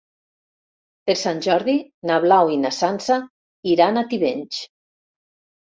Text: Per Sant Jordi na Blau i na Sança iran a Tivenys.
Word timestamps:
Per 1.09 1.15
Sant 1.25 1.43
Jordi 1.47 1.75
na 2.11 2.17
Blau 2.25 2.49
i 2.57 2.59
na 2.65 2.75
Sança 2.81 3.21
iran 3.77 4.05
a 4.05 4.09
Tivenys. 4.15 4.67